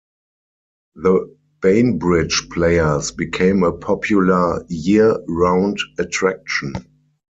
[0.95, 6.73] The Bainbridge Players became a popular year-round attraction.